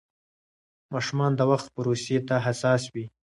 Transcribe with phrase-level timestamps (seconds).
[0.93, 3.05] ماشومان د وخت پروسې ته حساس وي.